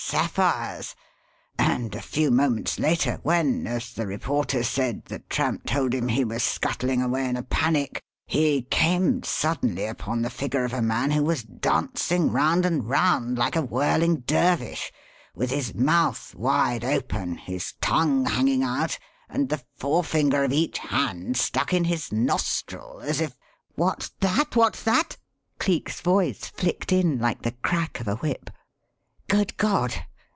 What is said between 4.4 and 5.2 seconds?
said, the